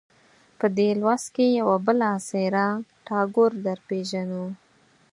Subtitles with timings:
[0.59, 2.67] په دې لوست کې یوه بله څېره
[3.07, 4.45] ټاګور درپېژنو.